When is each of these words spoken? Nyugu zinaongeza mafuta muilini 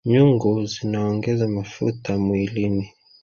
Nyugu 0.09 0.51
zinaongeza 0.71 1.43
mafuta 1.55 2.09
muilini 2.25 2.87